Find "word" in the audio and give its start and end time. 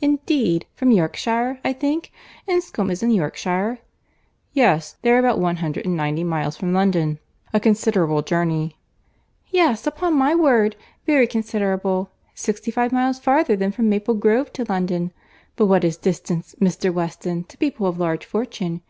10.34-10.74